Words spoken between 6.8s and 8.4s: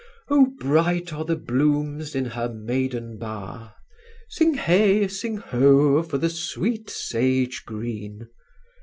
Sage Green!